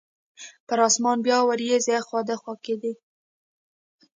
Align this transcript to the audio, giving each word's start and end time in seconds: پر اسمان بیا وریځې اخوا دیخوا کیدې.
پر 0.67 0.77
اسمان 0.87 1.17
بیا 1.25 1.39
وریځې 1.45 1.93
اخوا 2.01 2.19
دیخوا 2.29 2.53
کیدې. 2.65 2.93